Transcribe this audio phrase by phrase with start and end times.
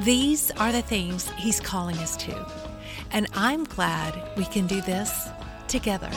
[0.00, 2.46] These are the things He's calling us to.
[3.12, 5.30] And I'm glad we can do this
[5.68, 6.10] together.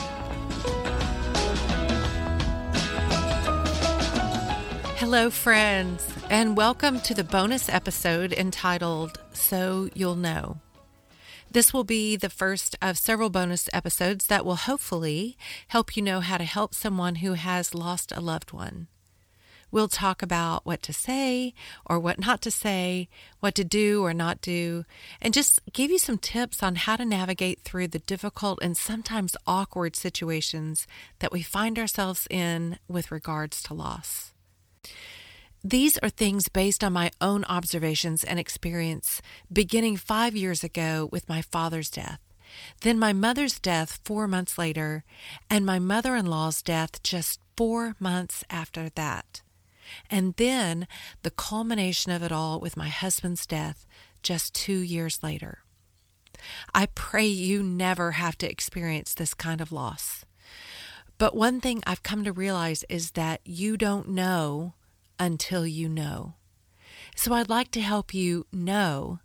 [4.98, 10.58] Hello, friends, and welcome to the bonus episode entitled So You'll Know.
[11.50, 16.20] This will be the first of several bonus episodes that will hopefully help you know
[16.20, 18.88] how to help someone who has lost a loved one.
[19.70, 21.54] We'll talk about what to say
[21.86, 24.84] or what not to say, what to do or not do,
[25.20, 29.36] and just give you some tips on how to navigate through the difficult and sometimes
[29.46, 30.86] awkward situations
[31.20, 34.32] that we find ourselves in with regards to loss.
[35.62, 39.20] These are things based on my own observations and experience
[39.52, 42.18] beginning five years ago with my father's death,
[42.80, 45.04] then my mother's death four months later,
[45.50, 49.42] and my mother in law's death just four months after that.
[50.10, 50.86] And then
[51.22, 53.86] the culmination of it all with my husband's death
[54.22, 55.58] just two years later.
[56.74, 60.24] I pray you never have to experience this kind of loss.
[61.18, 64.74] But one thing I've come to realize is that you don't know
[65.18, 66.34] until you know.
[67.14, 69.20] So I'd like to help you know,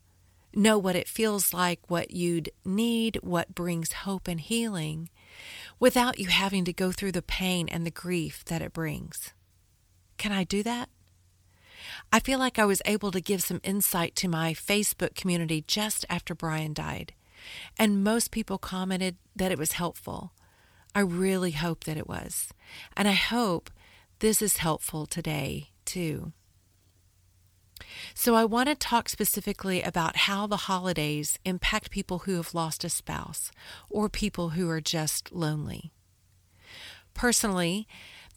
[0.54, 5.10] know what it feels like, what you'd need, what brings hope and healing,
[5.80, 9.34] without you having to go through the pain and the grief that it brings.
[10.18, 10.90] Can I do that?
[12.12, 16.06] I feel like I was able to give some insight to my Facebook community just
[16.10, 17.14] after Brian died,
[17.78, 20.34] and most people commented that it was helpful.
[20.94, 22.50] I really hope that it was,
[22.96, 23.70] and I hope
[24.20, 26.32] this is helpful today too.
[28.14, 32.86] So, I want to talk specifically about how the holidays impact people who have lost
[32.86, 33.52] a spouse
[33.90, 35.92] or people who are just lonely.
[37.14, 37.88] Personally,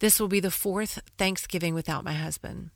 [0.01, 2.71] this will be the fourth Thanksgiving without my husband.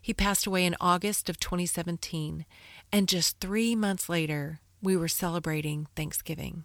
[0.00, 2.46] He passed away in August of 2017,
[2.90, 6.64] and just three months later, we were celebrating Thanksgiving.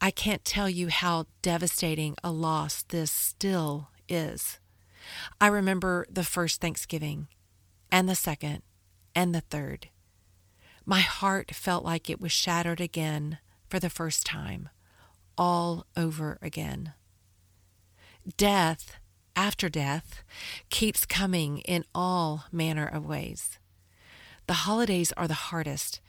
[0.00, 4.58] I can't tell you how devastating a loss this still is.
[5.40, 7.28] I remember the first Thanksgiving,
[7.90, 8.62] and the second,
[9.14, 9.88] and the third.
[10.84, 13.38] My heart felt like it was shattered again
[13.68, 14.68] for the first time,
[15.36, 16.92] all over again
[18.36, 18.96] death
[19.34, 20.24] after death
[20.70, 23.58] keeps coming in all manner of ways.
[24.46, 26.00] The holidays are the hardest,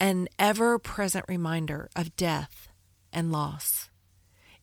[0.00, 2.68] an ever present reminder of death
[3.12, 3.90] and loss.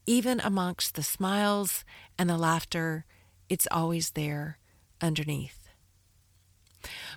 [0.05, 1.83] Even amongst the smiles
[2.17, 3.05] and the laughter,
[3.49, 4.59] it's always there
[5.01, 5.69] underneath.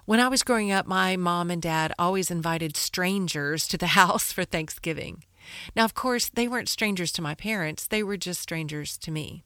[0.05, 4.33] When I was growing up, my mom and dad always invited strangers to the house
[4.33, 5.25] for Thanksgiving.
[5.75, 9.45] Now, of course, they weren't strangers to my parents, they were just strangers to me.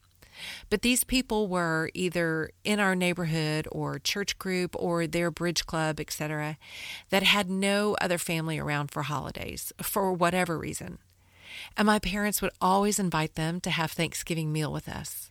[0.70, 6.00] But these people were either in our neighborhood or church group or their bridge club,
[6.00, 6.58] etc.,
[7.10, 10.98] that had no other family around for holidays for whatever reason.
[11.76, 15.30] And my parents would always invite them to have Thanksgiving meal with us.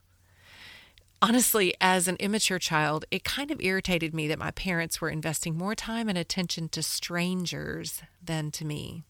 [1.23, 5.55] Honestly, as an immature child, it kind of irritated me that my parents were investing
[5.55, 9.03] more time and attention to strangers than to me.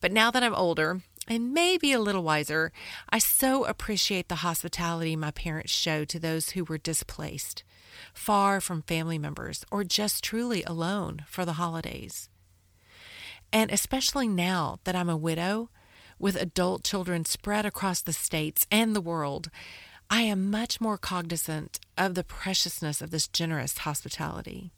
[0.00, 2.72] But now that I'm older and maybe a little wiser,
[3.10, 7.62] I so appreciate the hospitality my parents showed to those who were displaced,
[8.14, 12.28] far from family members, or just truly alone for the holidays.
[13.52, 15.70] And especially now that I'm a widow
[16.18, 19.50] with adult children spread across the states and the world,
[20.10, 24.72] I am much more cognizant of the preciousness of this generous hospitality.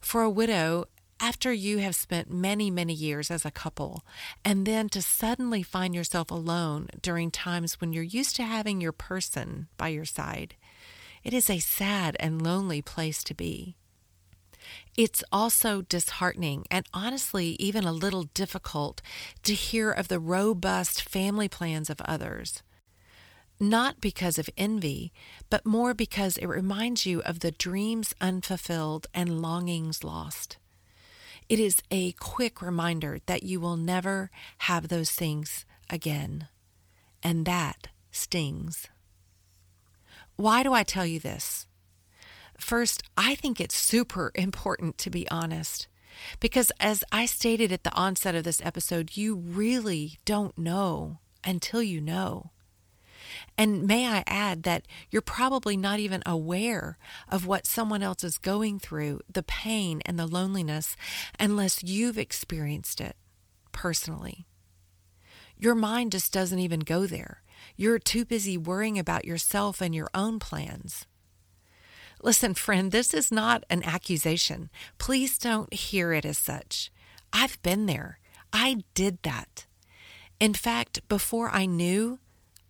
[0.00, 0.86] For a widow,
[1.20, 4.04] after you have spent many, many years as a couple,
[4.44, 8.92] and then to suddenly find yourself alone during times when you're used to having your
[8.92, 10.54] person by your side,
[11.24, 13.76] it is a sad and lonely place to be.
[14.96, 19.02] It's also disheartening and honestly even a little difficult
[19.44, 22.62] to hear of the robust family plans of others.
[23.58, 25.12] Not because of envy,
[25.48, 30.58] but more because it reminds you of the dreams unfulfilled and longings lost.
[31.48, 36.48] It is a quick reminder that you will never have those things again.
[37.22, 38.88] And that stings.
[40.36, 41.66] Why do I tell you this?
[42.58, 45.86] First, I think it's super important to be honest.
[46.40, 51.82] Because as I stated at the onset of this episode, you really don't know until
[51.82, 52.50] you know.
[53.56, 56.98] And may I add that you're probably not even aware
[57.28, 60.96] of what someone else is going through, the pain and the loneliness,
[61.38, 63.16] unless you've experienced it
[63.72, 64.46] personally.
[65.58, 67.42] Your mind just doesn't even go there.
[67.76, 71.06] You're too busy worrying about yourself and your own plans.
[72.22, 74.70] Listen, friend, this is not an accusation.
[74.98, 76.90] Please don't hear it as such.
[77.32, 78.18] I've been there.
[78.52, 79.66] I did that.
[80.40, 82.18] In fact, before I knew,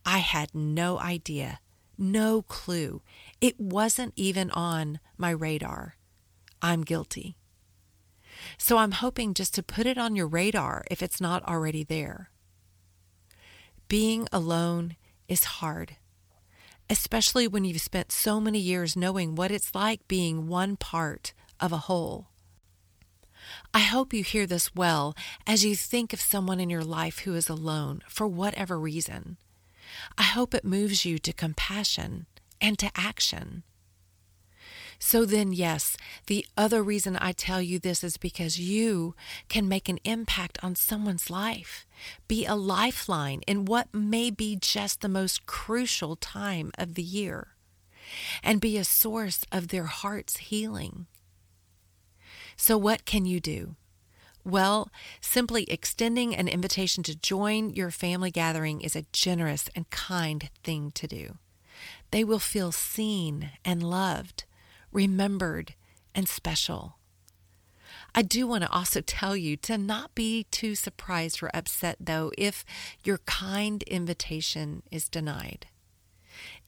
[0.08, 1.58] I had no idea,
[1.98, 3.02] no clue.
[3.40, 5.96] It wasn't even on my radar.
[6.62, 7.36] I'm guilty.
[8.56, 12.30] So I'm hoping just to put it on your radar if it's not already there.
[13.88, 14.94] Being alone
[15.26, 15.96] is hard,
[16.88, 21.72] especially when you've spent so many years knowing what it's like being one part of
[21.72, 22.28] a whole.
[23.74, 25.16] I hope you hear this well
[25.48, 29.36] as you think of someone in your life who is alone for whatever reason.
[30.18, 32.26] I hope it moves you to compassion
[32.60, 33.62] and to action.
[34.98, 35.96] So then, yes,
[36.26, 39.14] the other reason I tell you this is because you
[39.48, 41.86] can make an impact on someone's life,
[42.28, 47.48] be a lifeline in what may be just the most crucial time of the year,
[48.42, 51.06] and be a source of their heart's healing.
[52.56, 53.76] So, what can you do?
[54.46, 60.48] Well, simply extending an invitation to join your family gathering is a generous and kind
[60.62, 61.38] thing to do.
[62.12, 64.44] They will feel seen and loved,
[64.92, 65.74] remembered
[66.14, 66.94] and special.
[68.14, 72.30] I do want to also tell you to not be too surprised or upset, though,
[72.38, 72.64] if
[73.02, 75.66] your kind invitation is denied.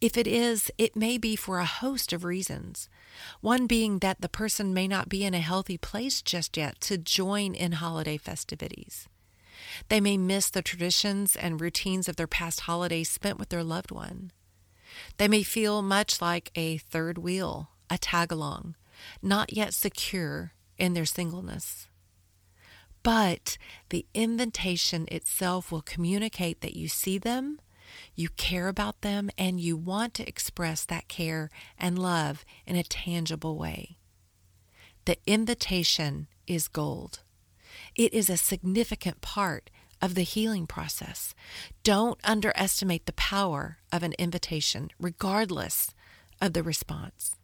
[0.01, 2.89] If it is, it may be for a host of reasons.
[3.41, 6.99] One being that the person may not be in a healthy place just yet to
[6.99, 9.09] join in holiday festivities.
[9.89, 13.91] They may miss the traditions and routines of their past holidays spent with their loved
[13.91, 14.31] one.
[15.17, 18.77] They may feel much like a third wheel, a tag along,
[19.23, 21.89] not yet secure in their singleness.
[23.03, 23.59] But
[23.91, 27.61] the invitation itself will communicate that you see them
[28.15, 32.83] you care about them and you want to express that care and love in a
[32.83, 33.97] tangible way.
[35.05, 37.21] The invitation is gold.
[37.95, 39.71] It is a significant part
[40.01, 41.35] of the healing process.
[41.83, 45.95] Don't underestimate the power of an invitation, regardless
[46.41, 47.37] of the response.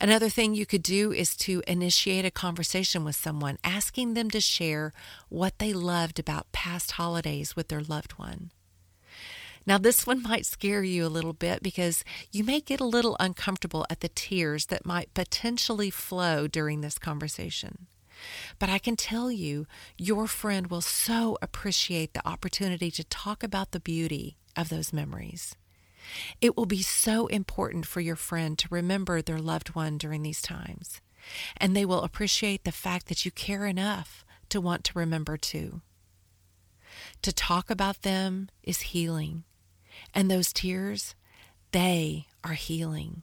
[0.00, 4.40] Another thing you could do is to initiate a conversation with someone, asking them to
[4.40, 4.92] share
[5.28, 8.50] what they loved about past holidays with their loved one.
[9.68, 13.18] Now, this one might scare you a little bit because you may get a little
[13.20, 17.86] uncomfortable at the tears that might potentially flow during this conversation.
[18.58, 19.66] But I can tell you,
[19.98, 25.54] your friend will so appreciate the opportunity to talk about the beauty of those memories.
[26.40, 30.40] It will be so important for your friend to remember their loved one during these
[30.40, 31.02] times,
[31.58, 35.82] and they will appreciate the fact that you care enough to want to remember too.
[37.22, 39.44] To talk about them is healing.
[40.14, 41.14] And those tears,
[41.72, 43.22] they are healing.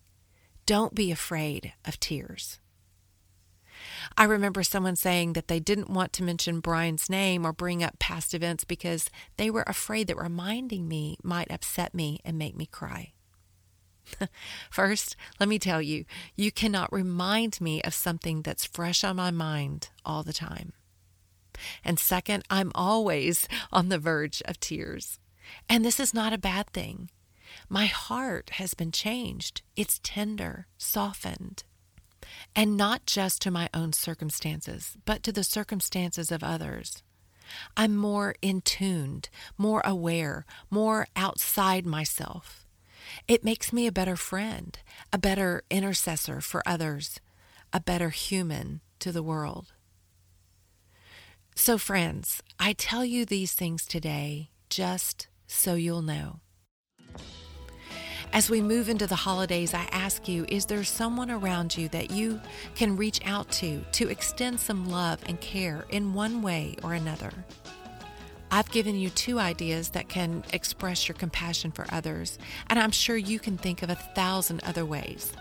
[0.65, 2.59] Don't be afraid of tears.
[4.17, 7.99] I remember someone saying that they didn't want to mention Brian's name or bring up
[7.99, 12.65] past events because they were afraid that reminding me might upset me and make me
[12.65, 13.13] cry.
[14.69, 16.05] First, let me tell you,
[16.35, 20.73] you cannot remind me of something that's fresh on my mind all the time.
[21.83, 25.19] And second, I'm always on the verge of tears.
[25.69, 27.09] And this is not a bad thing.
[27.69, 29.61] My heart has been changed.
[29.75, 31.63] It's tender, softened.
[32.55, 37.03] And not just to my own circumstances, but to the circumstances of others.
[37.77, 42.65] I'm more in tuned, more aware, more outside myself.
[43.27, 44.77] It makes me a better friend,
[45.13, 47.19] a better intercessor for others,
[47.71, 49.73] a better human to the world.
[51.55, 56.39] So, friends, I tell you these things today just so you'll know.
[58.33, 62.11] As we move into the holidays, I ask you is there someone around you that
[62.11, 62.41] you
[62.75, 67.31] can reach out to to extend some love and care in one way or another?
[68.51, 72.37] I've given you two ideas that can express your compassion for others,
[72.67, 75.31] and I'm sure you can think of a thousand other ways.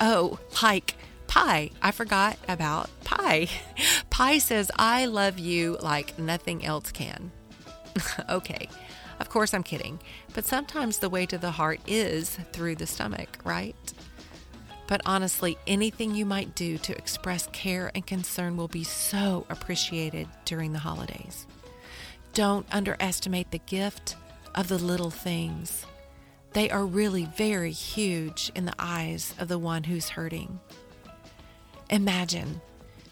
[0.00, 0.96] Oh, like
[1.26, 1.70] pie.
[1.80, 3.48] I forgot about pie.
[4.10, 7.30] pie says, I love you like nothing else can.
[8.28, 8.68] okay,
[9.20, 10.00] of course I'm kidding,
[10.34, 13.76] but sometimes the way to the heart is through the stomach, right?
[14.86, 20.28] But honestly, anything you might do to express care and concern will be so appreciated
[20.44, 21.46] during the holidays.
[22.34, 24.16] Don't underestimate the gift
[24.54, 25.86] of the little things.
[26.52, 30.60] They are really very huge in the eyes of the one who's hurting.
[31.88, 32.60] Imagine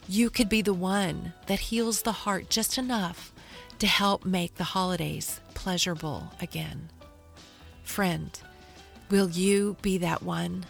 [0.08, 3.32] you could be the one that heals the heart just enough
[3.78, 6.90] to help make the holidays pleasurable again.
[7.82, 8.38] Friend,
[9.10, 10.64] will you be that one?